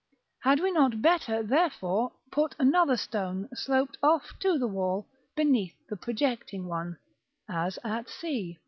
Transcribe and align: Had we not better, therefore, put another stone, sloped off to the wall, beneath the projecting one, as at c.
Had 0.39 0.59
we 0.61 0.71
not 0.71 1.03
better, 1.03 1.43
therefore, 1.43 2.11
put 2.31 2.55
another 2.57 2.97
stone, 2.97 3.47
sloped 3.53 3.99
off 4.01 4.33
to 4.39 4.57
the 4.57 4.67
wall, 4.67 5.07
beneath 5.35 5.75
the 5.89 5.95
projecting 5.95 6.65
one, 6.65 6.97
as 7.47 7.77
at 7.83 8.09
c. 8.09 8.57